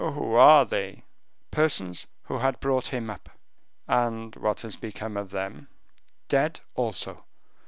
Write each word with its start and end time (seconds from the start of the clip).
"Who 0.01 0.33
are 0.33 0.65
they?" 0.65 1.03
"Persons 1.51 2.07
who 2.23 2.39
had 2.39 2.59
brought 2.59 2.87
him 2.87 3.11
up." 3.11 3.29
"What 3.85 4.61
has 4.61 4.75
become 4.75 5.15
of 5.15 5.29
them?" 5.29 5.67
"Dead 6.27 6.59
also. 6.73 7.23